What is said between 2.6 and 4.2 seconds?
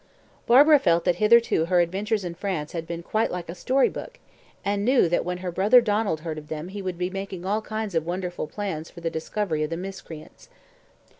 had been quite like a story book,